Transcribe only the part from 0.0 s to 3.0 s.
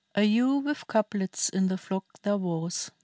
A ewe "v^dth couplets in the flock there was.